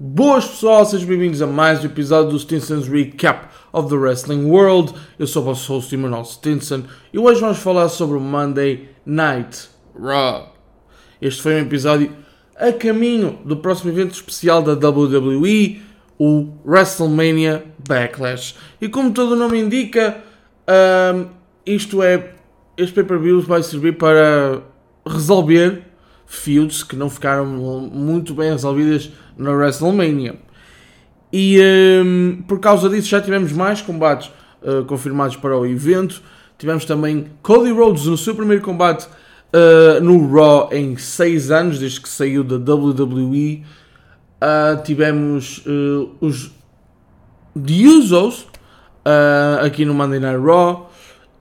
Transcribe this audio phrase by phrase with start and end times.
[0.00, 4.94] Boas pessoal, sejam bem-vindos a mais um episódio do Stinson's Recap of the Wrestling World.
[5.18, 9.68] Eu sou o vosso host Emanuel Stinson e hoje vamos falar sobre o Monday Night
[10.00, 10.54] Raw.
[11.20, 12.12] Este foi um episódio
[12.54, 15.82] a caminho do próximo evento especial da WWE,
[16.16, 18.54] o WrestleMania Backlash.
[18.80, 20.22] E como todo o nome indica,
[21.12, 21.26] um,
[21.66, 22.34] isto é,
[22.76, 24.62] este pay-per-view vai servir para
[25.04, 25.82] resolver
[26.24, 30.34] feuds que não ficaram muito bem resolvidas na WrestleMania.
[31.32, 31.60] E
[32.04, 34.30] um, por causa disso já tivemos mais combates
[34.62, 36.22] uh, confirmados para o evento.
[36.56, 42.00] Tivemos também Cody Rhodes no seu primeiro combate uh, no Raw em 6 anos, desde
[42.00, 43.62] que saiu da WWE.
[44.40, 45.64] Uh, tivemos
[46.20, 46.50] os
[47.54, 48.46] The Usos
[49.62, 50.90] aqui no Monday Night Raw.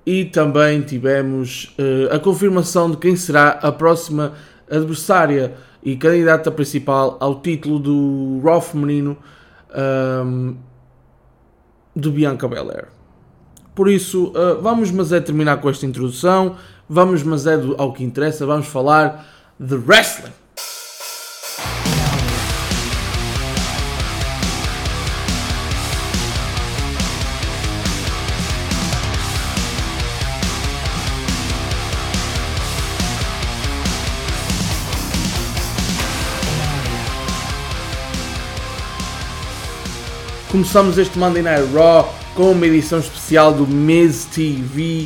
[0.05, 1.76] E também tivemos
[2.10, 4.32] a confirmação de quem será a próxima
[4.72, 5.54] adversária
[5.88, 9.16] e candidata principal ao título do Raw feminino
[9.73, 10.58] um,
[11.96, 12.90] do Bianca Belair.
[13.74, 16.58] Por isso, uh, vamos mas é terminar com esta introdução,
[16.90, 19.26] vamos mas é do, ao que interessa, vamos falar
[19.58, 20.34] de wrestling.
[40.49, 45.05] Começamos este Monday Night Raw com uma edição especial do Miz TV.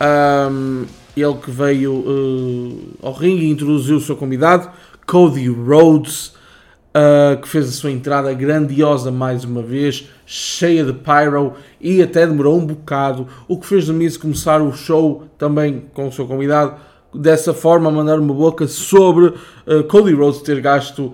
[0.00, 4.70] Um, ele que veio uh, ao ringue e introduziu o seu convidado,
[5.06, 11.52] Cody Rhodes, uh, que fez a sua entrada grandiosa mais uma vez, cheia de pyro
[11.78, 16.08] e até demorou um bocado, o que fez do Miz começar o show também com
[16.08, 16.76] o seu convidado,
[17.14, 21.12] dessa forma mandar uma boca sobre uh, Cody Rhodes ter gasto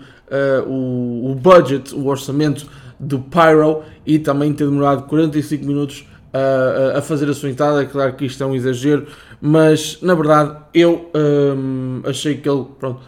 [0.69, 2.65] o, o budget, o orçamento
[3.01, 7.85] do Pyro e também ter demorado 45 minutos a, a fazer a sua entrada.
[7.87, 9.07] Claro que isto é um exagero,
[9.41, 13.01] mas na verdade eu hum, achei que ele pronto,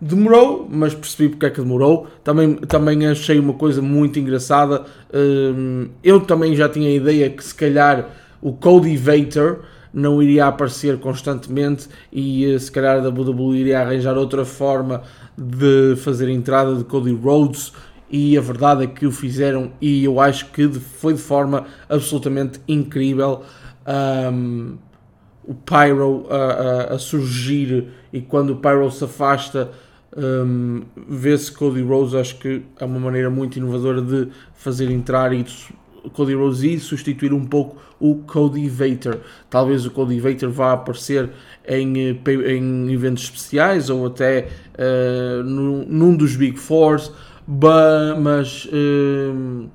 [0.00, 2.08] demorou, mas percebi porque é que demorou.
[2.24, 4.84] Também, também achei uma coisa muito engraçada.
[5.14, 8.10] Hum, eu também já tinha a ideia que se calhar
[8.42, 9.60] o Cody Vader
[9.94, 15.02] não iria aparecer constantemente e eh, se calhar a WWE iria arranjar outra forma
[15.38, 17.72] de fazer a entrada de Cody Rhodes
[18.10, 22.60] e a verdade é que o fizeram e eu acho que foi de forma absolutamente
[22.68, 23.42] incrível
[24.32, 24.76] um,
[25.44, 29.70] o Pyro a, a, a, surgir e quando o Pyro se afasta
[30.16, 35.44] um, vê-se Cody Rose acho que é uma maneira muito inovadora de fazer entrar e
[36.12, 39.20] Cody Rose e substituir um pouco o Cody Vader.
[39.50, 41.30] Talvez o Cody Vader vá aparecer
[41.66, 47.10] em, eh, em eventos especiais ou até uh, num, num dos Big Fours
[47.46, 49.70] mas, uh,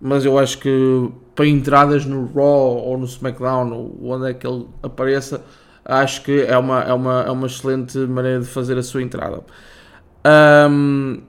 [0.00, 4.66] mas eu acho que para entradas no Raw ou no SmackDown, onde é que ele
[4.82, 5.44] apareça,
[5.84, 9.42] acho que é uma, é uma, é uma excelente maneira de fazer a sua entrada.
[10.70, 11.22] Um,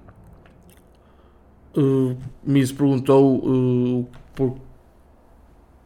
[1.77, 4.57] uh, Miz perguntou uh, por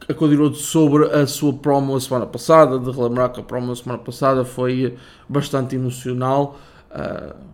[0.08, 3.76] a Rhodes sobre a sua promo a semana passada, de relembrar que a promo a
[3.76, 4.98] semana passada foi
[5.28, 6.58] bastante emocional.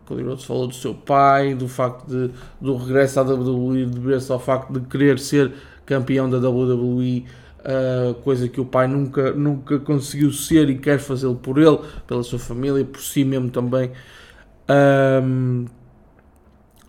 [0.06, 2.32] Cody Rhodes falou do seu pai, do facto de,
[2.62, 5.52] do regresso à WWE, dever-se ao facto de querer ser
[5.86, 7.26] campeão da WWE,
[7.66, 12.24] uh, coisa que o pai nunca, nunca conseguiu ser e quer fazê-lo por ele, pela
[12.24, 13.92] sua família, por si mesmo também.
[14.70, 15.66] Um,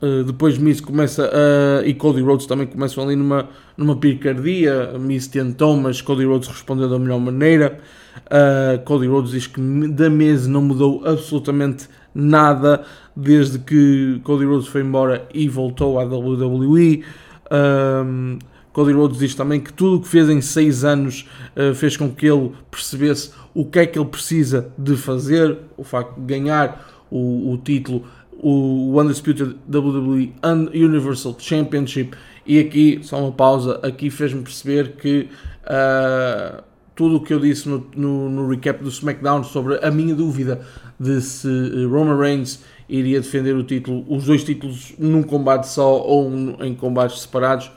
[0.01, 4.99] uh, depois Miss começa uh, e Cody Rhodes também começam ali numa, numa picardia.
[4.99, 7.79] Miss tentou, mas Cody Rhodes respondeu da melhor maneira.
[8.27, 12.83] Uh, Cody Rhodes diz que da mesa não mudou absolutamente nada
[13.15, 17.05] desde que Cody Rhodes foi embora e voltou à WWE.
[17.53, 18.39] Um,
[18.73, 22.11] Cody Rhodes diz também que tudo o que fez em 6 anos uh, fez com
[22.11, 27.07] que ele percebesse o que é que ele precisa de fazer, o facto de ganhar
[27.11, 30.35] o, o título, o Undisputed WWE
[30.75, 32.17] Universal Championship.
[32.47, 35.29] E aqui, só uma pausa, aqui fez-me perceber que
[35.65, 36.63] uh,
[36.95, 40.61] tudo o que eu disse no, no, no, recap do SmackDown sobre a minha dúvida
[40.99, 46.01] de se eh, Roman Reigns iria defender o título, os dois títulos num combate só
[46.01, 47.71] ou em combates separados.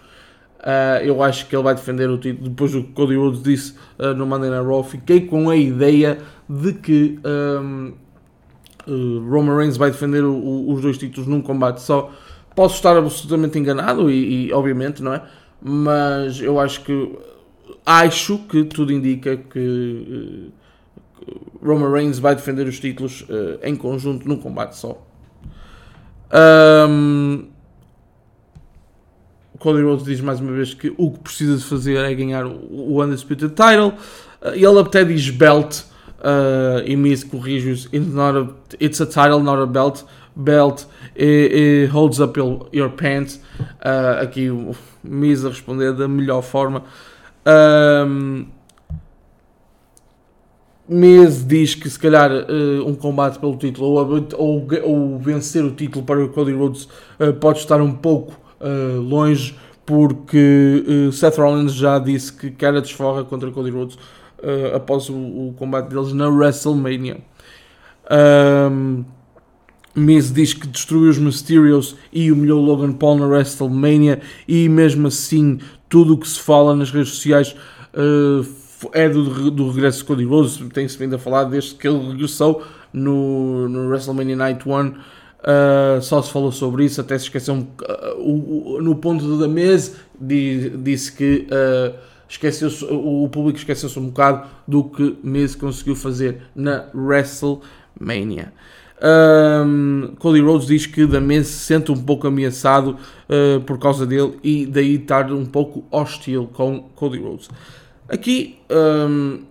[0.59, 2.49] Uh, eu acho que ele vai defender o título.
[2.49, 6.17] Depois do que Cody Rhodes disse uh, no Monday Night Raw, fiquei com a ideia
[6.49, 7.93] de que um,
[8.85, 12.11] uh, Roman Reigns vai defender o, o, os dois títulos num combate só.
[12.53, 15.23] Posso estar absolutamente enganado e, e obviamente, não é?
[15.61, 17.17] Mas eu acho que
[17.85, 20.58] acho que tudo indica que uh,
[21.61, 25.05] Roman Reigns vai defender os títulos uh, em conjunto num combate só.
[26.31, 27.47] Um,
[29.59, 33.01] Cody Rhodes diz mais uma vez que o que precisa de fazer é ganhar o,
[33.03, 33.93] Undisputed Title.
[34.41, 35.81] Uh, ele até diz belt
[36.19, 37.89] uh, e Miz corrige-os.
[38.79, 40.05] It's, a title, not a belt.
[40.35, 40.85] Belt
[41.91, 43.41] holds up your pants.
[43.59, 44.73] Uh, aqui o
[45.03, 46.83] Miz a responder da melhor forma.
[47.45, 48.45] Um,
[50.89, 55.69] Miz diz que se calhar uh, um combate pelo título ou, ou, ou, vencer o
[55.69, 56.85] título para o Cody Rhodes
[57.19, 59.55] uh, pode estar um pouco uh, longe
[59.85, 63.97] porque Seth Rollins já disse que quer a desforra contra Cody Rhodes
[64.75, 67.17] após o, o, combate deles na WrestleMania.
[68.71, 69.03] Um,
[69.95, 75.57] Miz diz que destruiu os Mysterios e humilhou Logan Paul na WrestleMania e mesmo assim
[75.89, 77.55] tudo o que se fala nas redes sociais
[78.93, 82.63] é do, do regresso de Cody Rhodes, tem-se vindo a falar desde que ele regressou
[82.93, 84.71] no, no WrestleMania Night 1.
[84.71, 84.95] Uh,
[85.41, 87.67] ah, só se falou sobre isso, até se esqueceu um,
[88.17, 91.95] uh, no ponto da mesa disse que uh,
[92.27, 98.51] esqueceu o, o público esqueceu-se um bocado do que Miz conseguiu fazer na WrestleMania.
[99.01, 102.97] Um, Cody Rhodes diz que da se sente um pouco ameaçado
[103.29, 107.49] uh, por causa dele e daí estar um pouco hostil com Cody Rhodes.
[108.09, 109.43] Aqui hum,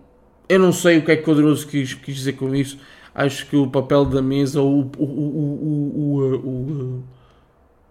[0.49, 2.79] eu não sei o que é que Poderoso quis, quis dizer com isso.
[3.15, 7.03] Acho que o papel da mesa o, o, o,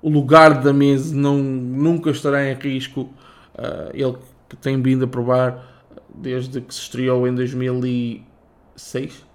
[0.02, 3.10] o, lugar da mesa não, nunca estará em risco.
[3.54, 4.18] Uh, ele
[4.50, 9.28] que tem vindo a provar desde que se estreou em 2006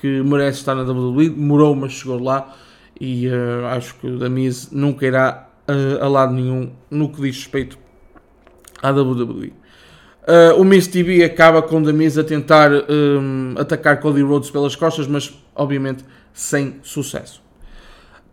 [0.00, 1.30] que merece estar na WWE.
[1.30, 2.54] Demorou, mas chegou lá.
[3.00, 7.36] E uh, acho que o Damiz nunca irá uh, a lado nenhum no que diz
[7.36, 7.78] respeito
[8.82, 9.52] à WWE.
[10.28, 15.06] Uh, o Miz TV acaba com Miz a tentar um, atacar Cody Rhodes pelas costas,
[15.06, 16.04] mas obviamente
[16.34, 17.42] sem sucesso.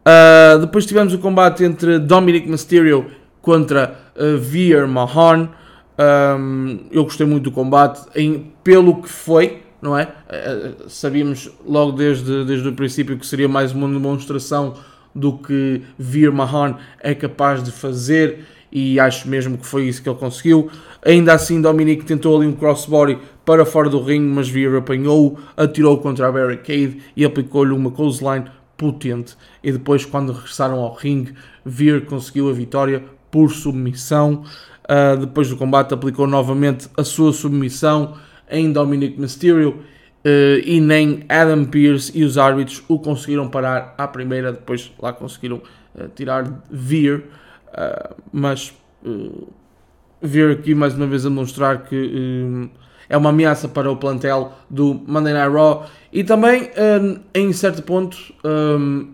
[0.02, 3.10] Uh, depois tivemos o combate entre Dominic Mysterio
[3.42, 5.50] contra uh, Veer Mahan.
[5.98, 10.04] Um, eu gostei muito do combate, em, pelo que foi, não é?
[10.04, 14.76] Uh, sabíamos logo desde, desde o princípio que seria mais uma demonstração
[15.16, 20.10] do que Veer Mahan é capaz de fazer e acho mesmo que foi isso que
[20.10, 20.70] ele conseguiu.
[21.06, 26.00] Ainda assim, Dominic tentou ali um crossbody para fora do ringue, mas Veer apanhou, atirou
[26.00, 29.38] contra a barricade e aplicou-lhe uma clothesline potente.
[29.64, 34.44] E depois, quando regressaram ao ringue, Veer conseguiu a vitória por submissão.
[34.84, 38.16] Uh, depois do combate, aplicou novamente a sua submissão
[38.50, 39.82] em Dominic Mysterio.
[40.26, 45.14] Uh, e nem Adam Pearce e os árbitros o conseguiram parar à primeira, depois lá
[45.14, 45.62] conseguiram
[45.94, 47.26] uh, tirar Veer.
[47.68, 48.74] Uh, mas
[50.26, 52.70] uh, vir aqui mais uma vez a mostrar que uh,
[53.08, 56.72] é uma ameaça para o plantel do Monday Night Raw e também
[57.34, 59.14] em certo ponto um,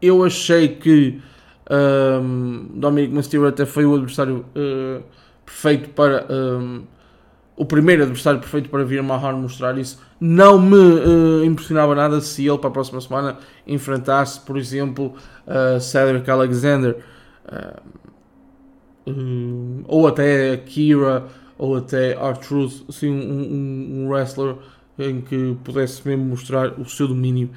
[0.00, 1.20] eu achei que
[1.68, 4.44] um, Dominic Mysterio até foi o adversário
[5.44, 6.84] perfeito para um,
[7.56, 10.00] o primeiro adversário perfeito para vir Mahar mostrar isso.
[10.20, 15.14] Não me uh, impressionava nada se ele para a próxima semana enfrentasse, por exemplo,
[15.46, 16.96] uh, Cedric Alexander.
[17.46, 18.03] Uh,
[19.86, 21.26] ou até Kira,
[21.58, 24.56] ou até R-Truth, assim, um, um, wrestler
[24.98, 27.50] em que pudesse mesmo mostrar o seu domínio.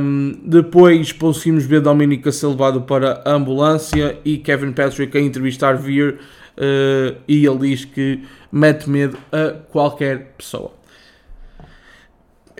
[0.00, 5.20] Um, depois conseguimos ver Dominic a ser levado para a ambulância e Kevin Patrick a
[5.20, 6.18] entrevistar Veer
[6.56, 10.72] uh, e ele diz que mete medo a qualquer pessoa.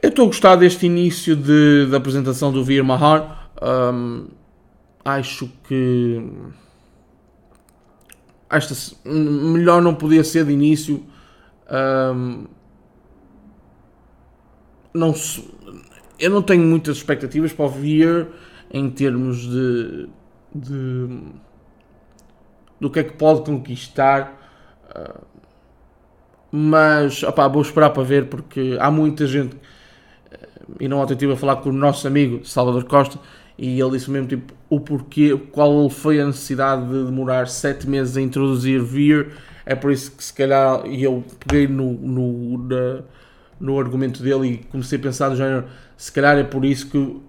[0.03, 3.51] Eu estou a gostar deste início de, de apresentação do Veer Mahar.
[3.63, 4.29] Um,
[5.05, 6.23] acho que
[8.51, 11.05] esta melhor não podia ser de início.
[11.71, 12.47] Um,
[14.93, 15.15] não
[16.19, 18.29] eu não tenho muitas expectativas para o Veer
[18.73, 20.09] em termos de,
[20.55, 21.23] de
[22.81, 24.37] do que é que pode conquistar.
[24.91, 25.25] Uh,
[26.53, 29.57] mas opá, vou esperar para ver porque há muita gente
[30.79, 33.19] e não ontem estive a falar com o nosso amigo Salvador Costa
[33.61, 38.17] e ele disse mesmo tipo o porquê, qual foi a necessidade de demorar 7 meses
[38.17, 39.33] a introduzir Veer.
[39.67, 43.03] É por isso que se calhar e eu peguei no, no, na,
[43.61, 47.21] no argumento dele e comecei a pensar do género, se calhar é por isso que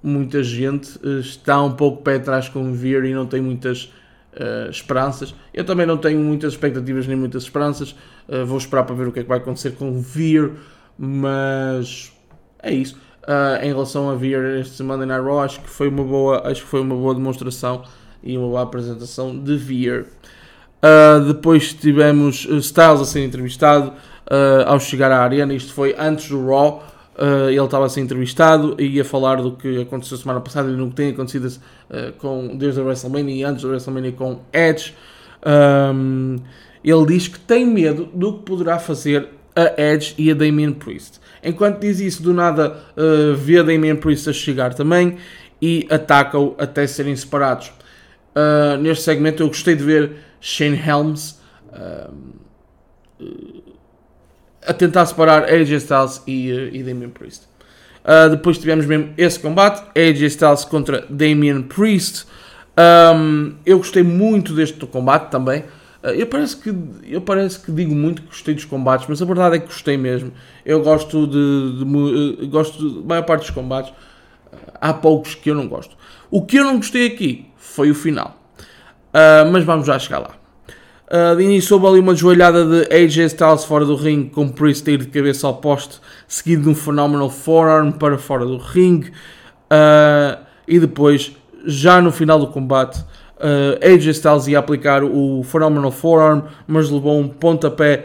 [0.00, 3.92] muita gente eh, está um pouco pé atrás com Veer e não tem muitas
[4.34, 5.34] uh, esperanças.
[5.52, 7.96] Eu também não tenho muitas expectativas nem muitas esperanças.
[8.28, 10.52] Uh, vou esperar para ver o que é que vai acontecer com Veer,
[10.96, 12.12] mas
[12.62, 12.96] é isso.
[13.30, 16.62] Uh, em relação a vir este Monday Night Raw, acho que foi uma boa, acho
[16.62, 17.84] que foi uma boa demonstração
[18.24, 20.06] e uma boa apresentação de Veer.
[20.82, 25.54] Uh, depois tivemos Styles a ser entrevistado uh, ao chegar à arena.
[25.54, 26.82] Isto foi antes do Raw.
[27.48, 30.88] Ele estava a ser entrevistado e ia falar do que aconteceu semana passada e no
[30.88, 31.54] que tem acontecido
[32.16, 34.94] com, desde a WrestleMania e antes da WrestleMania com Edge.
[35.46, 36.36] Um,
[36.82, 39.28] ele diz que tem medo do que poderá fazer
[39.60, 41.20] a Edge e a Damien Priest.
[41.42, 45.16] Enquanto diz isso, do nada uh, vê a Damien Priest a chegar também
[45.60, 47.72] e ataca-o até serem separados.
[48.34, 51.40] Uh, neste segmento eu gostei de ver Shane Helms
[51.72, 52.14] uh,
[54.66, 57.48] a tentar separar AJ Styles e, uh, e Damien Priest.
[58.30, 62.26] depois tivemos mesmo esse combate, AJ Styles contra Damien Priest.
[62.78, 65.64] Um, eu gostei muito deste combate também.
[66.02, 69.56] Eu parece, que, eu parece que digo muito que gostei dos combates, mas a verdade
[69.56, 70.32] é que gostei mesmo.
[70.64, 73.92] Eu gosto de, de, de gosto da maior parte dos combates.
[74.80, 75.94] Há poucos que eu não gosto.
[76.30, 78.40] O que eu não gostei aqui foi o final.
[79.12, 80.30] Uh, mas vamos já chegar lá.
[81.06, 84.88] Uh, de início houve ali uma joelhada de AJ Styles fora do ringue, com Priest
[84.88, 89.08] ir de cabeça ao poste, seguido de um phenomenal forearm para fora do ringue.
[89.08, 93.04] Uh, e depois, já no final do combate,
[93.40, 98.04] uh, AJ Styles ia aplicar o phenomenal forearm, mas levou um pontapé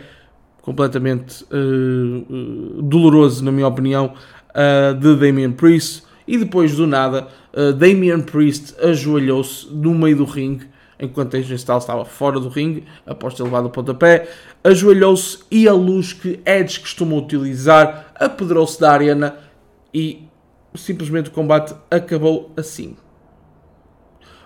[0.62, 1.46] completamente
[2.82, 4.14] doloroso, na minha opinião,
[5.00, 6.02] de Damian Priest.
[6.28, 10.68] E depois do nada, uh, Damian Priest ajoelhou-se no meio do ringue,
[11.00, 14.28] enquanto AJ Styles estava fora do ringue, após ter levado o pontapé,
[14.64, 19.36] ajoelhou-se e a luz que Edge costuma utilizar apedrou-se da arena
[19.94, 20.28] e
[20.74, 22.96] simplesmente o combate acabou assim.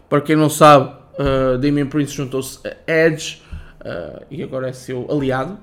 [0.10, 3.44] Para quem não sabe, uh, Damian Priest juntou-se a Edge
[3.82, 5.60] uh, e agora é seu aliado,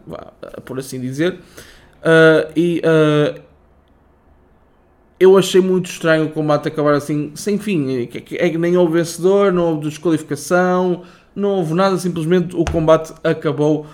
[0.64, 1.34] por assim dizer.
[1.34, 2.80] Uh, e
[5.18, 8.02] eu achei muito estranho o combate acabar assim, sem fim.
[8.02, 11.02] É que nem houve vencedor, não houve desqualificação,
[11.34, 13.86] não houve nada, simplesmente o combate acabou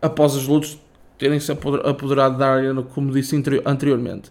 [0.00, 0.78] após as lutas
[1.18, 4.30] terem-se apoderado da área, como disse anteriormente.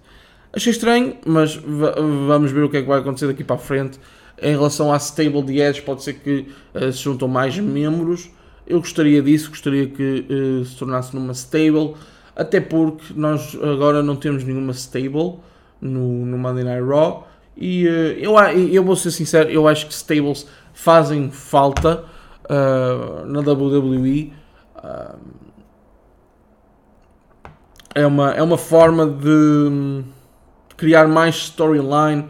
[0.56, 4.00] Achei estranho, mas vamos ver o que é que vai acontecer daqui para a frente.
[4.42, 8.30] Em relação à stable de Edge, pode ser que uh, se juntam mais membros.
[8.66, 10.26] Eu gostaria disso, gostaria que
[10.66, 11.96] se tornasse numa stable
[12.36, 15.40] até porque nós agora não temos nenhuma stable
[15.80, 17.28] no, no Monday Night Raw.
[17.56, 18.38] E uh, eu,
[18.70, 22.06] eu vou ser sincero, eu acho que stables fazem falta
[22.46, 24.34] uh, na WWE.
[24.78, 25.18] Uh,
[27.94, 30.04] é, uma, é uma forma de
[30.76, 32.26] criar mais storyline,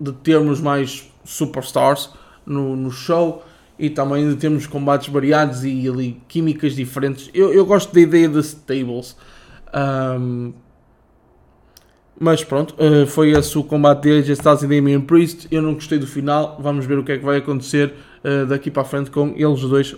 [0.00, 2.10] de termos mais superstars
[2.46, 3.44] no, no show
[3.78, 7.30] e também de termos combates variados e ali químicas diferentes.
[7.32, 9.16] Eu, eu gosto da ideia de stables.
[9.74, 10.52] Um,
[12.18, 15.48] mas pronto, uh, foi esse o combate de AJ Styles e Damian Priest.
[15.50, 16.58] Eu não gostei do final.
[16.60, 19.60] Vamos ver o que é que vai acontecer uh, daqui para a frente com eles
[19.62, 19.96] dois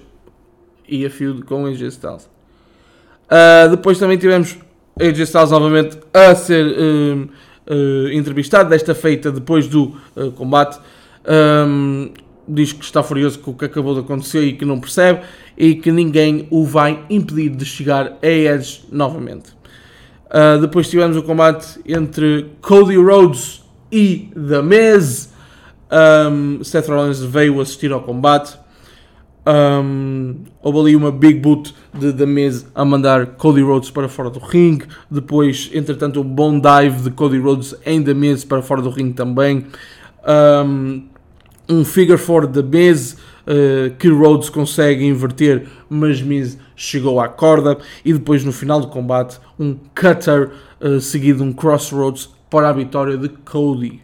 [0.89, 2.31] e a feud com AJ Styles.
[3.25, 4.57] Uh, depois também tivemos
[5.01, 6.67] AJ Styles novamente a ser
[8.13, 9.97] entrevistado, desta feita depois do
[10.37, 10.79] combate.
[11.27, 12.11] Um,
[12.47, 15.23] diz que está furioso com o que acabou de acontecer e que não percebe
[15.57, 19.51] e que ninguém o vai impedir de chegar a Edge novamente.
[20.27, 25.31] Uh, depois tivemos o combate entre Cody Rhodes e The Miz.
[25.91, 28.59] Um, Seth Rollins veio assistir ao combate.
[29.45, 34.39] Um, houve ali uma big boot The Miz a mandar Cody Rhodes para fora do
[34.39, 34.87] ringue.
[35.11, 39.15] Depois, entretanto, um bom dive de Cody Rhodes em The Miz para fora do ringue
[39.15, 39.67] também.
[40.27, 41.09] Um,
[41.69, 47.79] um figure four da Miz uh, que Rhodes consegue inverter, mas Miz chegou à corda
[48.05, 52.73] e depois no final do combate um cutter uh, seguido de um crossroads para a
[52.73, 54.03] vitória de Cody.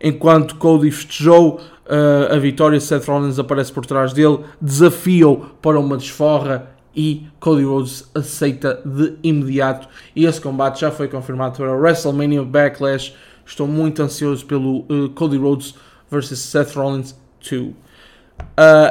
[0.00, 1.60] Enquanto Cody festejou
[1.92, 7.64] uh, a vitória, Seth Rollins aparece por trás dele, desafia-o para uma desforra e Cody
[7.64, 9.88] Rhodes aceita de imediato.
[10.16, 13.14] E esse combate já foi confirmado para o WrestleMania Backlash.
[13.44, 15.74] Estou muito ansioso pelo uh, Cody Rhodes
[16.10, 17.14] versus Seth Rollins
[17.48, 17.62] 2.
[17.62, 17.74] Uh,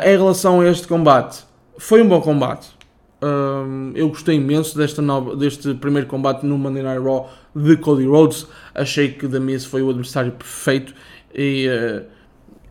[0.04, 1.44] em relação a este combate,
[1.78, 2.70] foi um bom combate.
[3.24, 8.06] Um, eu gostei imenso desta nova, deste primeiro combate no Monday Night Raw de Cody
[8.06, 8.48] Rhodes.
[8.74, 10.94] Achei que The Miz foi o adversário perfeito
[11.34, 12.04] e, uh,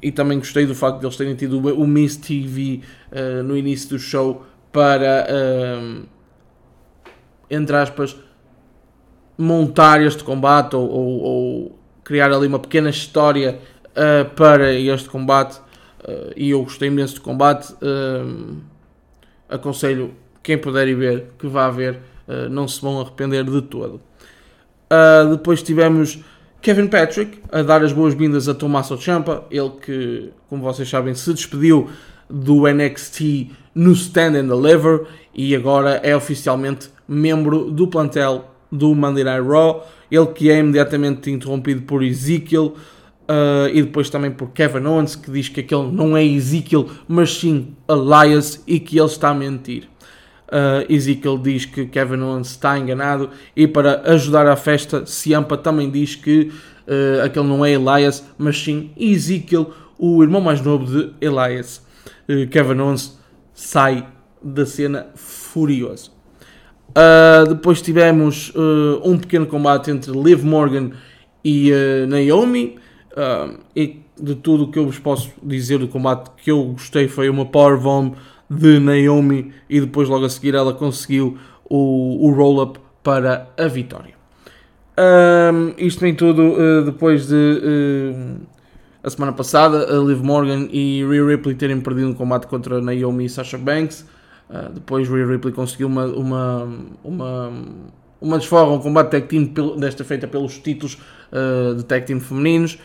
[0.02, 2.80] e também gostei do facto de eles terem tido o Miz TV
[3.12, 6.06] uh, no início do show para, uh,
[7.50, 8.16] entre aspas,
[9.40, 13.58] montar este combate ou, ou, ou, criar ali uma pequena história
[13.90, 17.72] uh, para este combate uh, e eu gostei imenso do combate.
[17.74, 18.58] Uh,
[19.48, 21.98] aconselho quem puder ir ver que vá ver,
[22.50, 24.00] não se vão arrepender de todo.
[25.28, 26.20] depois tivemos
[26.62, 31.32] Kevin Patrick a dar as boas-vindas a Tommaso Ciampa, ele que, como vocês sabem, se
[31.32, 31.88] despediu
[32.28, 39.24] do NXT no Stand and Deliver e agora é oficialmente membro do plantel do Monday
[39.24, 42.74] Night Raw, ele que é imediatamente interrompido por Ezekiel
[43.30, 47.38] uh, e depois também por Kevin Owens, que diz que aquele não é Ezekiel, mas
[47.38, 49.88] sim Elias e que ele está a mentir.
[50.50, 55.88] Uh, Ezekiel diz que Kevin Owens está enganado e para ajudar a festa, Ciampa também
[55.88, 56.50] diz que
[56.88, 61.86] uh, aquele não é Elias, mas sim Ezekiel, o irmão mais novo de Elias.
[62.28, 63.16] Uh, Kevin Owens
[63.54, 64.08] sai
[64.42, 66.18] da cena furioso.
[67.48, 68.52] Depois tivemos
[69.04, 70.90] um pequeno combate entre Liv Morgan
[71.44, 71.70] e
[72.08, 72.78] Naomi.
[73.76, 77.28] e de tudo o que eu vos posso dizer do combate que eu gostei foi
[77.28, 78.14] uma powerbomb
[78.50, 84.14] de Naomi e depois logo a seguir ela conseguiu o, o roll-up para a vitória.
[85.78, 88.40] isto vem tudo depois de
[89.02, 93.24] a semana passada a Liv Morgan e Rhea Ripley terem perdido um combate contra Naomi
[93.24, 94.06] e Sasha Banks.
[94.50, 96.68] Uh, depois Rhea Ripley conseguiu uma, uma,
[97.02, 97.52] uma,
[98.20, 99.44] uma desforra, um combate tag team
[99.78, 100.98] desta feita pelos títulos
[101.32, 102.78] uh, de tag team femininos.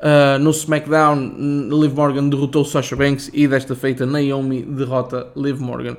[0.00, 5.96] Uh, no SmackDown, Liv Morgan derrotou Sasha Banks e desta feita Naomi derrota Liv Morgan.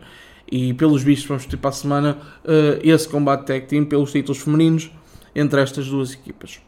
[0.52, 2.18] E pelos vistos vamos ter para a semana
[2.84, 4.92] esse combate tag team pelos títulos femininos
[5.34, 6.60] entre estas duas equipas.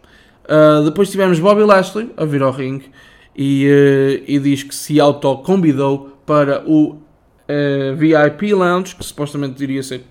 [0.85, 2.89] depois tivemos Bobby Lashley a vir ao ringue
[3.35, 10.03] e, e diz que se auto-convidou para o uh, VIP Lounge, que supostamente iria ser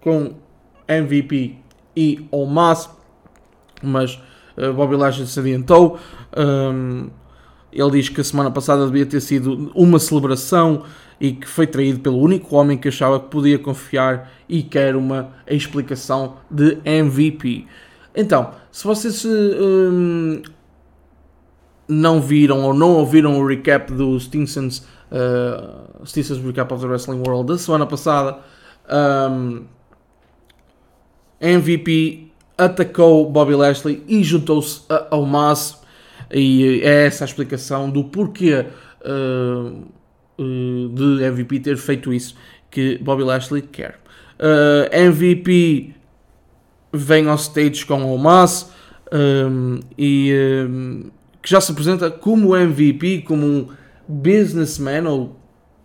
[0.00, 0.34] com
[0.88, 1.56] MVP
[1.96, 2.90] e Omas,
[3.82, 4.20] mas
[4.56, 5.98] uh, Bobby Lashley se adiantou.
[6.36, 7.08] Um,
[7.72, 10.84] ele diz que a semana passada devia ter sido uma celebração
[11.20, 15.32] e que foi traído pelo único homem que achava que podia confiar e quer uma
[15.46, 17.66] explicação de MVP.
[18.14, 20.40] Então, se vocês um,
[21.88, 27.22] não viram ou não ouviram o recap do Stinsons uh, Stevens Recap of the Wrestling
[27.26, 28.38] World da semana passada.
[28.90, 29.64] Um,
[31.40, 35.82] MVP atacou Bobby Lashley e juntou-se ao Mas
[36.32, 38.66] e é essa a explicação do porquê
[39.04, 39.84] uh,
[40.36, 42.34] de MVP ter feito isso
[42.70, 44.00] que Bobby Lashley quer.
[44.38, 45.94] Uh, MVP
[46.92, 48.72] vem ao stage com o Mas
[49.12, 50.32] um, e
[50.68, 53.68] um, que já se apresenta como MVP, como um
[54.08, 55.36] businessman, ou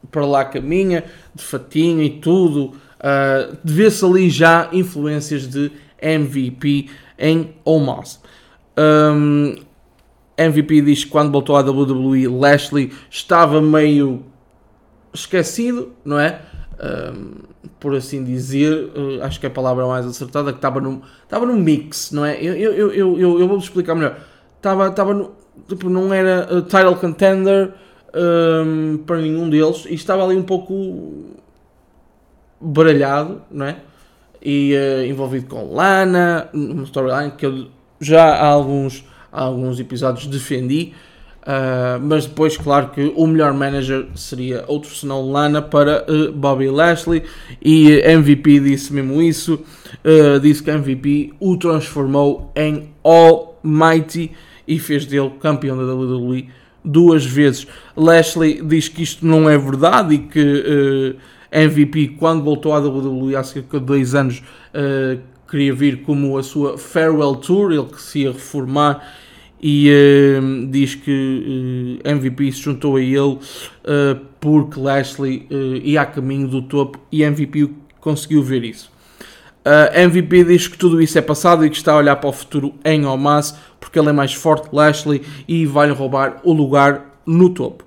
[0.09, 1.03] para lá caminha,
[1.35, 8.21] de fatinho e tudo, uh, vê-se ali já influências de MVP em Omos.
[8.77, 9.55] Um,
[10.37, 14.23] MVP diz que quando voltou à WWE, Lashley estava meio
[15.13, 16.41] esquecido, não é?
[16.81, 21.01] Um, por assim dizer, uh, acho que é a palavra mais acertada, que estava no,
[21.23, 22.41] estava no mix, não é?
[22.41, 24.17] Eu, eu, eu, eu, eu vou explicar melhor.
[24.55, 25.31] Estava, estava no,
[25.67, 27.73] tipo, não era uh, title contender,
[28.13, 31.35] um, para nenhum deles e estava ali um pouco
[32.59, 33.77] baralhado, não é?
[34.41, 37.67] E uh, envolvido com Lana, uma storyline que eu
[37.99, 40.93] já há alguns, há alguns episódios defendi,
[41.41, 46.69] uh, mas depois, claro que o melhor manager seria outro senão Lana para uh, Bobby
[46.69, 47.23] Lashley
[47.61, 49.59] e MVP disse mesmo isso,
[50.41, 54.31] disse que MVP o transformou em Almighty
[54.65, 56.47] e fez dele campeão da WWE
[56.85, 57.67] duas vezes.
[57.97, 61.17] Lashley diz que isto não é verdade e que
[61.51, 66.43] MVP, quando voltou à WWE há cerca de dois anos, uh, queria vir como a
[66.43, 69.03] sua farewell tour, ele que se ia reformar
[69.61, 73.39] e uh, diz que uh, MVP se juntou a ele uh,
[74.39, 75.47] porque Lashley
[75.83, 78.89] ia a caminho do topo e MVP conseguiu ver isso.
[79.93, 82.73] MVP diz que tudo isso é passado e que está a olhar para o futuro
[82.83, 87.49] em Omas porque ele é mais forte que Lashley e vai-lhe roubar o lugar no
[87.49, 87.83] topo.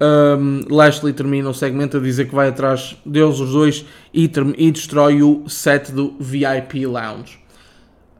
[0.00, 3.84] Um, Lashley termina o segmento a dizer que vai atrás deles os dois
[4.14, 7.38] e, e destrói o set do VIP Lounge.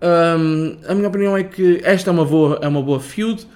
[0.03, 3.47] Um, a minha opinião é que esta é uma boa, é uma boa feud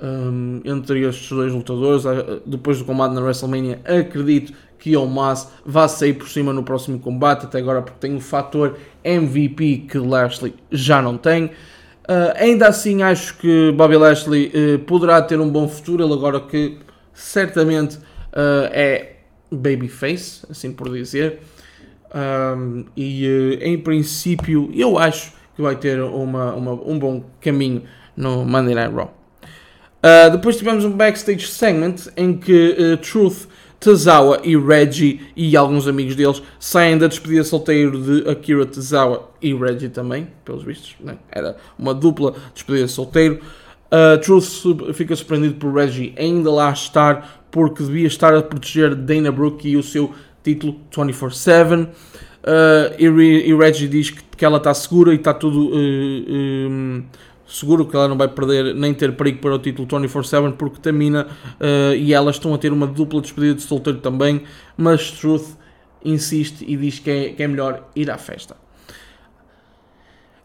[0.00, 2.06] um, entre estes dois lutadores.
[2.06, 6.62] Ah, depois do combate na WrestleMania, acredito que o Mas vá sair por cima no
[6.62, 11.44] próximo combate, até agora porque tem o fator MVP que Lashley já não tem.
[11.44, 16.02] Uh, ainda assim, acho que Bobby Lashley uh, poderá ter um bom futuro.
[16.02, 16.78] Ele agora que
[17.20, 19.16] certamente uh, é
[19.50, 21.40] babyface, assim por dizer.
[22.14, 27.84] Um, e em princípio, eu acho que vai ter uma, uma, um bom caminho
[28.16, 29.14] no Monday Night Raw.
[30.32, 33.46] depois tivemos um backstage segment em que Truth
[33.80, 39.54] Tazawa e Reggie e alguns amigos deles saem da despedida solteiro de Akira Tazawa e
[39.54, 41.16] Reggie também, pelos vistos, né?
[41.32, 43.40] era uma dupla despedida solteiro.
[43.90, 49.32] Uh, Truth fica surpreendido por Reggie ainda lá estar porque devia estar a proteger Dana
[49.32, 51.86] Brooke e o seu título 24-7.
[51.86, 51.88] Uh,
[52.98, 57.04] e, e Reggie diz que, que ela está segura e está tudo uh, um,
[57.46, 61.26] seguro, que ela não vai perder nem ter perigo para o título 24-7, porque Tamina
[61.26, 64.44] uh, e ela estão a ter uma dupla despedida de solteiro também,
[64.76, 65.58] mas Truth
[66.04, 68.56] insiste e diz que é, que é melhor ir à festa.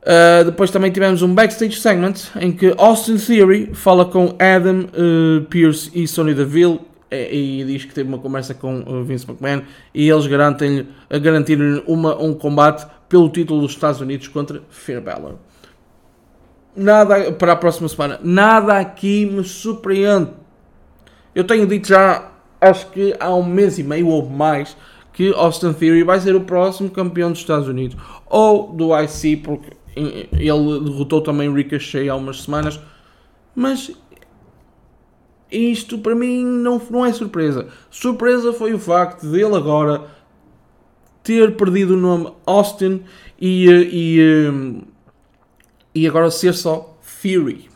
[0.05, 5.43] Uh, depois também tivemos um backstage segment em que Austin Theory fala com Adam uh,
[5.45, 6.79] Pierce e Sonny Deville
[7.11, 9.63] e, e, diz que teve uma conversa com uh, Vince McMahon
[9.95, 15.37] e eles garantem garantiram uma, um combate pelo título dos Estados Unidos contra Finn Balor.
[16.75, 18.19] Nada para a próxima semana.
[18.23, 20.29] Nada aqui me surpreende.
[21.33, 24.77] Eu tenho dito já, acho que há um mês e meio ou mais,
[25.13, 27.97] que Austin Theory vai ser o próximo campeão dos Estados Unidos.
[28.27, 32.79] Ou do IC, porque ele derrotou também Ricochet há umas semanas.
[33.55, 33.91] Mas
[35.51, 37.67] isto para mim não, não é surpresa.
[37.89, 40.07] Surpresa foi o facto dele agora
[41.23, 43.03] ter perdido o nome Austin
[43.39, 44.83] e, e,
[45.93, 47.69] e agora ser só Theory.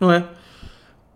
[0.00, 0.28] Não é?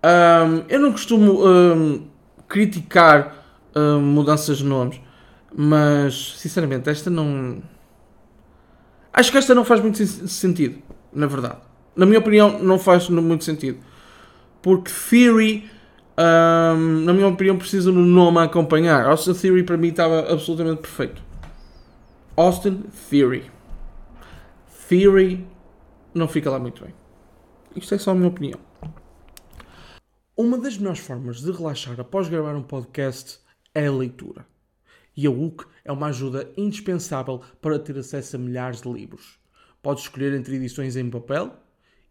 [0.02, 2.06] Um, eu não costumo um,
[2.48, 3.44] criticar
[3.76, 4.98] um, mudanças de nomes,
[5.54, 7.62] mas sinceramente esta não
[9.12, 10.80] Acho que esta não faz muito sentido,
[11.12, 11.58] na verdade.
[11.96, 13.78] Na minha opinião, não faz muito sentido.
[14.62, 15.68] Porque Theory,
[16.16, 19.06] um, na minha opinião, precisa de um nome a acompanhar.
[19.06, 21.22] Austin Theory para mim estava absolutamente perfeito.
[22.36, 23.50] Austin Theory.
[24.88, 25.46] Theory
[26.14, 26.94] não fica lá muito bem.
[27.74, 28.58] Isto é só a minha opinião.
[30.36, 33.38] Uma das melhores formas de relaxar após gravar um podcast
[33.74, 34.46] é a leitura.
[35.16, 39.38] E a UC é uma ajuda indispensável para ter acesso a milhares de livros.
[39.82, 41.56] Pode escolher entre edições em papel,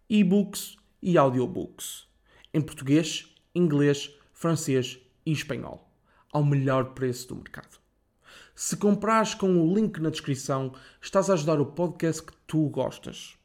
[0.10, 2.08] e-books e audiobooks,
[2.54, 5.92] em português, inglês, francês e espanhol,
[6.32, 7.80] ao melhor preço do mercado.
[8.56, 13.38] Se comprares com o link na descrição, estás a ajudar o podcast que tu gostas.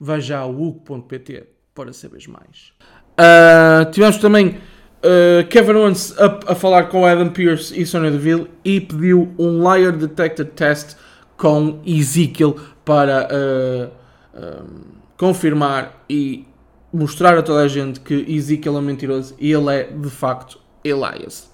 [0.00, 2.72] Veja a UC.pt para saberes mais.
[3.12, 4.60] Uh, tivemos também
[5.04, 9.58] Uh, Kevin Owens a, a, falar com Adam Pearce e Sonya Deville e pediu um
[9.58, 10.96] liar detector test
[11.36, 14.70] com Ezekiel para uh,
[15.16, 16.46] confirmar e
[16.92, 21.50] mostrar a toda a gente que Ezekiel é mentiroso e ele é de facto Elias.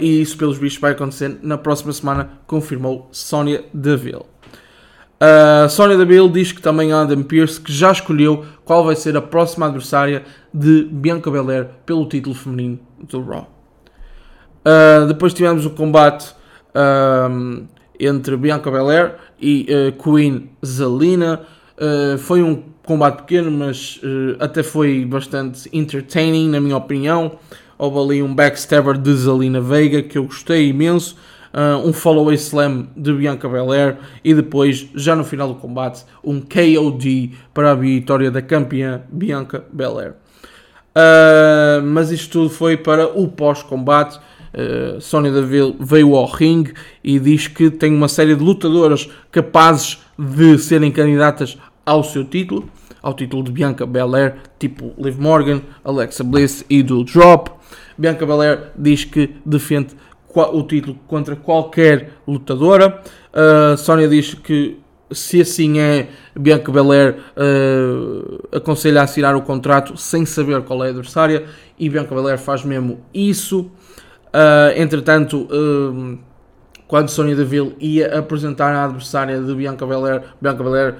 [0.00, 4.26] e isso, pelos bichos, vai acontecer na próxima semana, confirmou Sonya Deville.
[5.16, 9.22] Uh, Sonya Deville diz que também Adam Pearce que já escolheu qual vai ser a
[9.22, 13.50] próxima adversária de Bianca Belair pelo título feminino do Raw.
[14.60, 16.34] Uh, depois tivemos o combate
[16.74, 17.64] uh,
[17.98, 19.66] entre Bianca Belair e
[20.02, 21.40] Queen Zelina.
[22.18, 24.00] foi um combate pequeno, mas
[24.38, 27.38] até foi bastante entertaining, na minha opinião.
[27.78, 31.35] Houve ali um backstabber de Zelina Veiga que eu gostei imenso uh,
[31.84, 37.32] um follow slam de Bianca Belair e depois, já no final do combate, um KOD
[37.54, 40.14] para a vitória da campeã Bianca Belair.
[40.96, 44.18] Uh, mas isto tudo foi para o pós-combate.
[44.54, 46.72] Uh, Sonya Deville veio ao ringue
[47.04, 52.68] e diz que tem uma série de lutadoras capazes de serem candidatas ao seu título,
[53.02, 57.50] ao título de Bianca Belair, tipo Liv Morgan, Alexa Bliss e do Drop.
[57.98, 59.94] Bianca Belair diz que defende
[60.42, 63.00] o título contra qualquer lutadora.
[63.32, 64.78] Uh, Sónia diz que
[65.10, 70.88] se assim é, Bianca Belair uh, aconselha a assinar o contrato sem saber qual é
[70.88, 71.44] a adversária
[71.78, 73.70] e Bianca Belair faz mesmo isso.
[74.26, 76.18] Uh, entretanto, uh,
[76.88, 80.94] quando Sonya Deville ia apresentar a adversária de Bianca Belair, Bianca Belair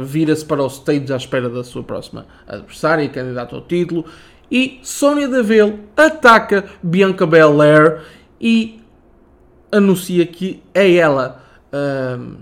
[0.00, 4.04] vira-se para o stage à espera da sua próxima adversária e candidata ao título.
[4.48, 8.02] E Sonya Deville ataca Bianca Belair
[8.40, 8.80] e
[9.70, 11.42] anuncia que é ela
[11.72, 12.36] um,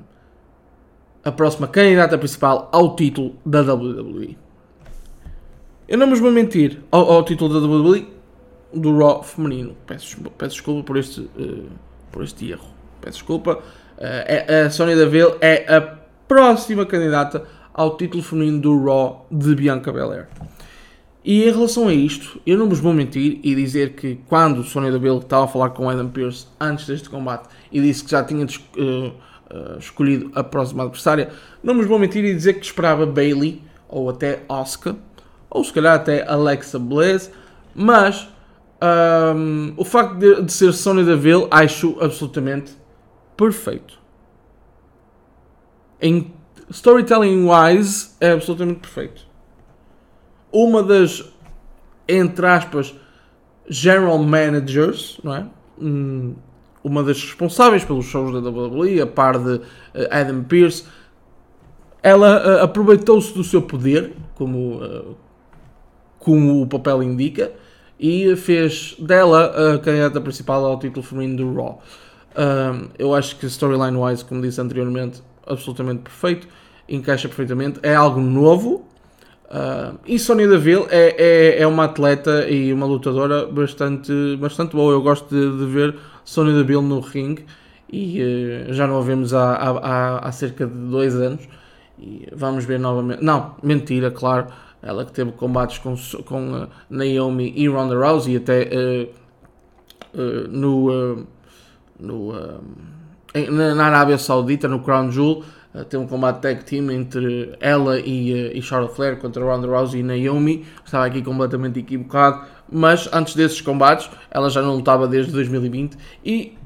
[1.24, 4.36] a próxima candidata principal ao título da WWE.
[5.88, 8.06] Eu não vos vou mentir ao, ao, título da WWE
[8.72, 9.76] do Raw feminino.
[9.86, 11.68] Peço, peço desculpa por este, uh,
[12.10, 12.68] por este erro.
[13.00, 13.58] Peço desculpa.
[13.98, 15.80] Uh, a Sonya Deville é a
[16.26, 20.28] próxima candidata ao título feminino do Raw de Bianca Belair.
[21.24, 24.90] E em relação a isto, eu não vos vou mentir e dizer que quando Sonya
[24.90, 28.44] Deville estava a falar com Adam Pearce antes deste combate e disse que já tinha
[28.44, 31.30] uh, uh, escolhido a próxima adversária,
[31.62, 34.96] não vos vou mentir e dizer que esperava Bailey ou até Oscar
[35.48, 37.30] ou se calhar até Alexa Bliss,
[37.72, 38.28] mas
[39.36, 42.72] um, o facto de, de ser Sonya Deville acho absolutamente
[43.36, 44.00] perfeito.
[46.00, 46.32] Em
[46.68, 49.31] storytelling wise é absolutamente perfeito
[50.52, 51.24] uma das,
[52.08, 52.94] entre aspas,
[53.68, 55.46] general managers, não é?
[55.80, 56.34] Hum,
[56.84, 59.62] uma das responsáveis pelos shows da WWE, a par de uh,
[60.10, 60.84] Adam Pearce,
[62.02, 65.16] ela uh, aproveitou-se do seu poder, como, uh,
[66.18, 67.52] como o papel indica,
[67.98, 71.80] e fez dela a candidata principal ao título feminino do Raw.
[72.98, 76.48] eu acho que storyline-wise, como disse anteriormente, absolutamente perfeito,
[76.88, 78.84] encaixa perfeitamente, é algo novo.
[79.52, 84.94] Uh, e Sonya Deville é, é, é uma atleta e uma lutadora bastante, bastante boa.
[84.94, 87.44] Eu gosto de, de ver Sonya Deville no ringue
[87.92, 91.46] e uh, já não a vemos há, há, há, cerca de dois anos.
[91.98, 93.22] E vamos ver novamente.
[93.22, 94.46] Não, mentira, claro.
[94.82, 98.70] Ela que teve combates com, com uh, Naomi e Ronda Rousey até
[100.48, 101.26] no,
[102.00, 102.32] no,
[103.50, 108.32] na Arábia Saudita, no Crown Jewel uh, tem um combate tag team entre ela e,
[108.32, 110.66] uh, e Charlotte Flair contra Ronda Rousey e Naomi.
[110.84, 116.56] Estava aqui completamente equivocado, mas antes desses combates ela já não lutava desde 2020 e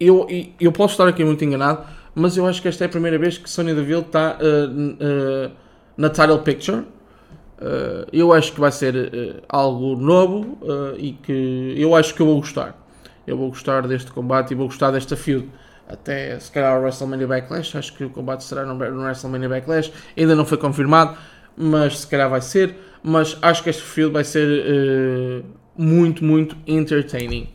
[0.00, 0.26] eu,
[0.60, 3.38] eu posso estar aqui muito enganado, mas eu acho que esta é a primeira vez
[3.38, 5.50] que Sonya Deville está uh,
[5.96, 6.84] na title picture.
[8.12, 10.58] Eu acho que vai ser algo novo
[10.98, 12.76] e que eu acho que eu vou gostar.
[13.24, 15.48] Eu vou gostar deste combate e vou gostar desta feud
[15.92, 17.76] até se calhar o WrestleMania Backlash.
[17.76, 19.92] Acho que o combate será no, WrestleMania Backlash.
[20.16, 21.16] Ainda não foi confirmado,
[21.56, 22.74] mas se calhar vai ser.
[23.02, 25.44] Mas acho que este field vai ser uh,
[25.76, 27.48] muito, muito entertaining.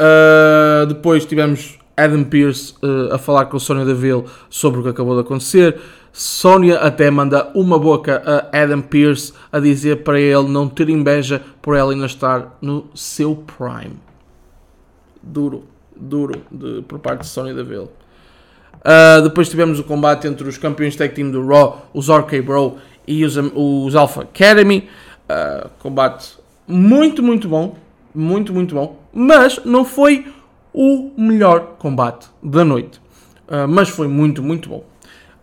[0.00, 5.14] Uh, depois tivemos Adam Pearce uh, a falar com Sonya Deville sobre o que acabou
[5.14, 5.80] de acontecer.
[6.12, 11.42] Sonya até manda uma boca a Adam Pearce a dizer para ele não ter inveja
[11.60, 13.96] por ela ainda estar no seu prime.
[15.22, 17.88] Duro duro de, por parte de Sony Deville.
[18.78, 22.76] Uh, depois tivemos o combate entre os campeões tag team do Raw, os RK Bro
[23.06, 24.88] e os, os Alpha Academy.
[25.28, 27.76] Uh, combate muito, muito bom.
[28.14, 28.98] Muito, muito bom.
[29.12, 30.26] Mas não foi
[30.72, 33.00] o melhor combate da noite.
[33.48, 34.84] Uh, mas foi muito, muito bom.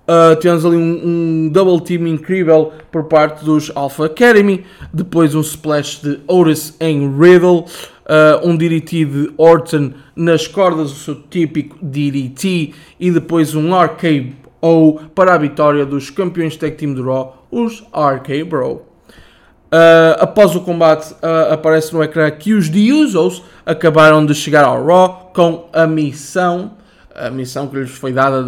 [0.07, 4.63] Uh, tivemos ali um, um, double team incrível por parte dos Alpha Academy.
[4.93, 7.65] Depois um splash de Otis em Riddle.
[8.05, 12.73] Uh, um DDT de Orton nas cordas, o seu típico DDT.
[12.99, 18.43] E depois um RKO para a vitória dos campeões tag team de Raw, os RK
[18.43, 18.73] Bro.
[18.73, 21.15] Uh, após o combate,
[21.51, 26.73] aparece no ecrã que os The Usos acabaram de chegar ao Raw com a missão.
[27.13, 28.45] A missão que lhes foi dada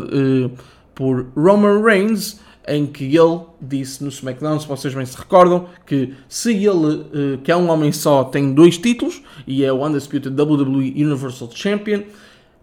[0.93, 6.14] por Roman Reigns, em que ele disse no SmackDown, se vocês bem se recordam, que
[6.28, 10.40] se ele, eh, que é um homem só, tem dois títulos e é o Undisputed
[10.40, 12.00] WWE Universal Champion.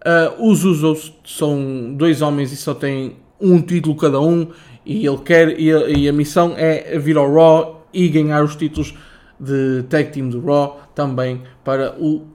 [0.06, 4.48] Uh, os Usos são dois homens e só têm um título cada um
[4.84, 8.54] e ele quer e a, e a missão é vir ao Raw e ganhar os
[8.54, 8.94] títulos
[9.40, 12.26] de tag team do Raw também para o,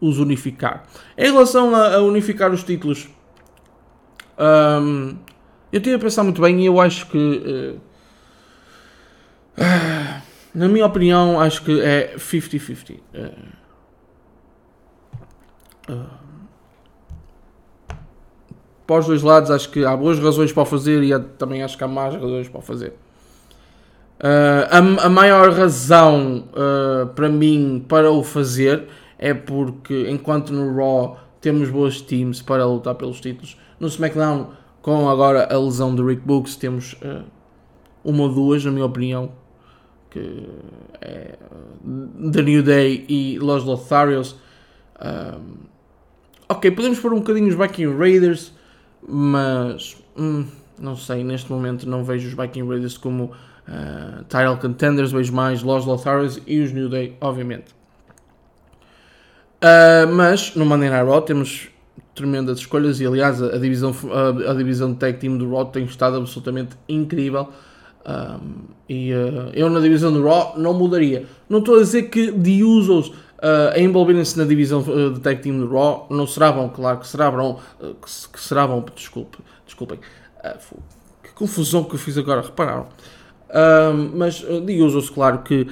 [0.00, 0.82] os unificar.
[1.16, 3.08] Em relação a, a unificar os títulos,
[4.36, 5.16] um,
[5.72, 7.18] eu tive a pensar muito bem e eu acho que.
[7.18, 7.92] Uh,
[10.54, 13.00] na minha opinião, acho que é 50-50.
[13.14, 13.30] Uh,
[15.92, 16.22] uh,
[18.86, 21.62] para os dois lados, acho que há boas razões para o fazer e há, também
[21.62, 22.94] acho que há más razões para o fazer.
[24.20, 26.44] Uh, a, a, maior razão
[27.16, 28.86] para mim para o fazer
[29.18, 34.50] é porque enquanto no Raw temos boas teams para lutar pelos títulos, no SmackDown
[34.82, 37.24] com agora a lesão do Rick Books, temos uh,
[38.04, 39.30] uma ou duas, na minha opinião,
[40.10, 40.48] que
[41.00, 41.38] é
[42.32, 44.36] The New Day e Los Lotharios.
[45.00, 45.54] Um,
[46.48, 48.52] ok, podemos pôr um bocadinho os Viking Raiders,
[49.08, 50.46] mas hum,
[50.78, 53.24] não sei, neste momento não vejo os Viking Raiders como
[53.68, 57.72] uh, title contenders, vejo mais Los Lotharios e os New Day, obviamente.
[59.62, 61.71] Uh, mas no Monday Night Raw temos
[62.14, 65.84] tremendas escolhas e aliás a, divisão, a, a, divisão de tag team do Raw tem
[65.84, 67.48] estado absolutamente incrível.
[68.04, 71.26] Um, e uh, eu na divisão do Raw não mudaria.
[71.48, 75.40] Não estou a dizer que de Usos uh, a envolverem-se na divisão uh, de tag
[75.40, 78.84] team do Raw não será bom, claro que será bom uh, que, que será bom,
[78.94, 79.98] desculpe, desculpem.
[81.22, 82.88] Que confusão que eu fiz agora, repararam?
[84.14, 85.68] Mas de Usos, claro que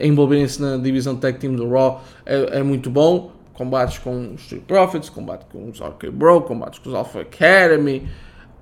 [0.00, 4.42] envolverem-se na divisão de tag team do Raw é, é muito bom combates com os
[4.42, 8.06] Street Profits, combate com os RK Bro, combates com os Alpha Academy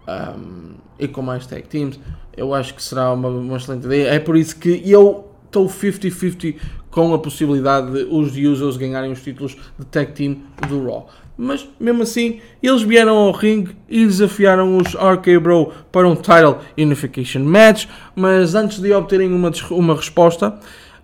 [0.08, 1.98] um, e com mais tag teams.
[2.36, 4.08] Eu acho que será uma, uma excelente ideia.
[4.08, 6.56] É por isso que eu estou 50-50
[6.90, 10.36] com a possibilidade de os Usos ganharem os títulos de tag team
[10.68, 11.08] do Raw.
[11.36, 16.58] Mas mesmo assim, eles vieram ao ringue e desafiaram os RK Bro para um title
[16.78, 17.86] unification match.
[18.14, 20.56] Mas antes de obterem uma, uma resposta,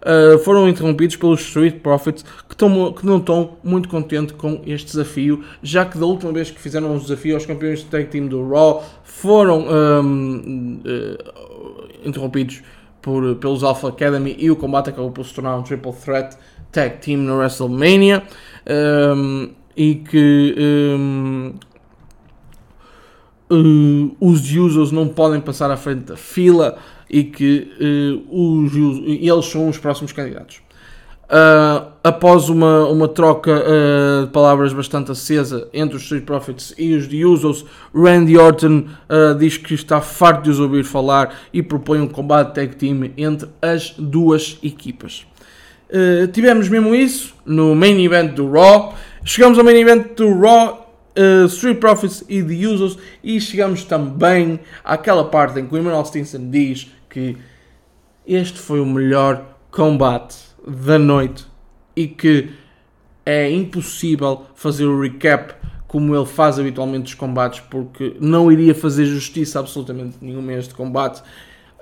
[0.02, 4.86] uh, foram interrompidos pelos Street Profits, que, tão, que não estão muito contentes com este
[4.86, 8.26] desafio, já que da última vez que fizeram um desafio aos campeões de tag team
[8.26, 12.62] do Raw, foram um, uh, interrompidos
[13.02, 16.36] por, pelos Alpha Academy e o combate acabou por se tornar um triple threat
[16.70, 18.22] tag team no WrestleMania.
[18.68, 21.54] Um, e que um,
[23.50, 26.76] uh, os users não podem passar à frente da fila
[27.10, 27.68] e que
[28.30, 28.72] uh, os,
[29.04, 30.62] eles são os próximos candidatos.
[31.30, 36.92] Uh, após uma, uma troca uh, de palavras bastante acesa entre os Street Profits e
[36.92, 41.62] os The Usos, Randy Orton uh, diz que está farto de os ouvir falar e
[41.62, 45.24] propõe um combate tag team entre as duas equipas.
[46.32, 48.94] tivemos mesmo isso no main event do Raw.
[49.24, 50.92] Chegamos ao main event do Raw
[51.46, 56.50] Street Profits e The Usos e chegamos também àquela parte em que o Emmanuel Stinson
[56.50, 57.36] diz que
[58.26, 61.44] este foi o melhor combate da noite
[61.94, 62.50] e que
[63.26, 65.54] é impossível fazer o recap
[65.86, 70.72] como ele faz habitualmente os combates porque não iria fazer justiça absolutamente nenhum a este
[70.72, 71.20] combate.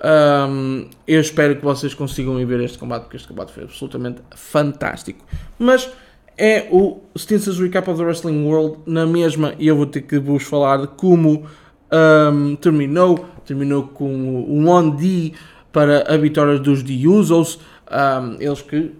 [0.03, 4.21] Um, eu espero que vocês consigam ir ver este combate porque este combate foi absolutamente
[4.35, 5.23] fantástico.
[5.59, 5.91] Mas
[6.35, 10.17] é o Stinson's Recap of the Wrestling World na mesma, e eu vou ter que
[10.17, 11.45] vos falar de como
[11.91, 13.25] um, terminou.
[13.45, 15.33] Terminou com um 1D
[15.71, 18.91] para a vitória dos The Usos, um, eles que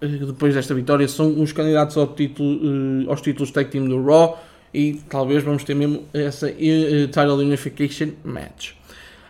[0.00, 4.02] eh, depois desta vitória são os candidatos ao título, uh, aos títulos Tag Team do
[4.04, 4.42] Raw
[4.74, 8.72] e talvez vamos ter mesmo essa uh, Title Unification Match.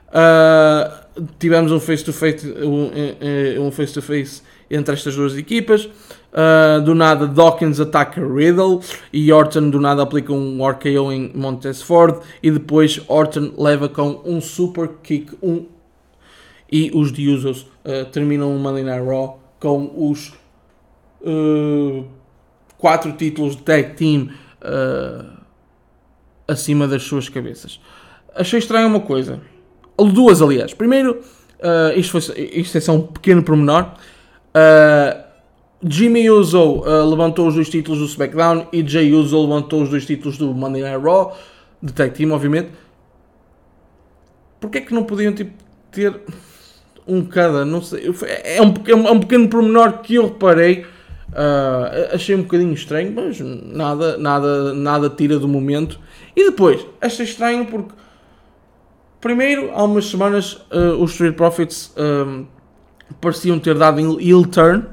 [0.09, 5.89] Uh, tivemos um face-to-face um, um face -to -face entre estas duas equipas.
[6.33, 8.81] Uh, do nada Dawkins ataca Riddle
[9.13, 14.23] e Orton do nada aplica um RKO em Montez Ford e depois Orton leva com
[14.25, 15.67] um super kick um,
[16.71, 20.33] e os The Usos uh, terminam o Monday Night Raw com os
[21.21, 22.07] uh,
[22.79, 24.31] quatro títulos de tag team
[26.49, 27.79] acima das suas cabeças.
[28.35, 29.41] Achei estranho uma coisa,
[29.99, 30.73] duas aliás.
[30.73, 31.21] Primeiro,
[31.97, 33.93] isto, foi, isto é só um pequeno pormenor.
[34.55, 35.32] Uh,
[35.85, 40.07] Jimmy Uso uh, levantou os dois títulos do SmackDown e Jay Uso levantou os dois
[40.07, 41.37] títulos do Monday Night Raw,
[41.83, 42.71] de tag team, obviamente.
[44.61, 45.51] Porquê é que não podiam tipo,
[45.91, 46.21] ter
[47.07, 47.65] um cada?
[47.65, 48.15] Não sei.
[48.45, 50.87] É um, é um pequeno pormenor que eu reparei.
[51.33, 55.99] Uh, achei um bocadinho estranho, mas nada, nada, nada tira do momento.
[56.37, 57.93] E depois, achei estranho porque,
[59.21, 61.93] primeiro, há umas semanas, uh, os Street Profits
[63.21, 64.85] pareciam ter dado heel turn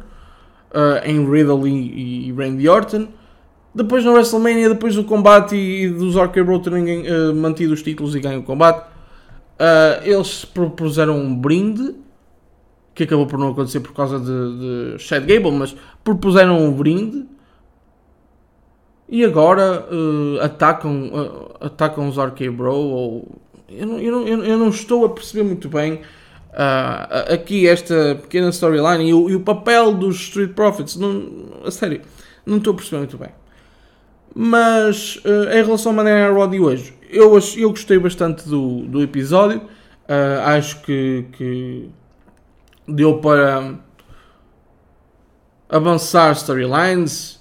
[0.72, 3.08] uh, em Riddle e, e, Randy Orton.
[3.74, 7.84] Depois no WrestleMania, depois do combate e, e dos RK Bro terem uh, mantido os
[7.84, 11.96] títulos e ganham o combate, uh, eles propuseram um brinde
[12.94, 17.26] que acabou por não acontecer por causa de, de Chad Gable, mas propuseram um brinde
[19.08, 22.76] e agora uh, atacam, uh, atacam os RK Bro.
[22.76, 26.02] Ou, eu, não, eu, não, eu não estou a perceber muito bem
[26.50, 32.02] Uh, aqui esta pequena storyline e e o, papel dos Street Profits, não, a sério,
[32.44, 33.30] não estou a perceber muito bem.
[34.34, 39.02] Mas uh, em relação ao Monday Raw de hoje, eu, eu gostei bastante do, do
[39.02, 39.60] episódio.
[39.60, 41.90] Uh, acho que, que,
[42.88, 43.76] deu para
[45.70, 47.40] avançar storylines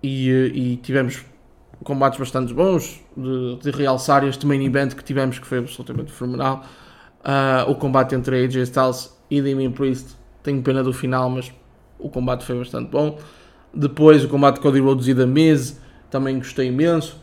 [0.00, 1.24] e, e, tivemos
[1.82, 6.64] combates bastante bons de, de realçar este main event que tivemos que foi absolutamente fenomenal.
[7.20, 11.52] Uh, o combate entre AJ Styles e Damien Priest, tenho pena do final, mas
[11.98, 13.18] o combate foi bastante bom.
[13.72, 15.78] Depois o combate de Cody Rhodes e da Miz,
[16.10, 17.20] também gostei imenso.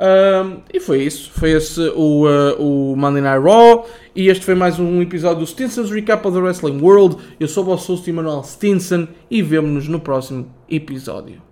[0.00, 3.86] Uh, e foi isso, foi esse o, uh, o Monday Night Raw.
[4.14, 7.16] E este foi mais um episódio do Stinson's Recap of the Wrestling World.
[7.38, 11.49] Eu sou o vosso host Emmanuel Stinson e vemo-nos no próximo episódio.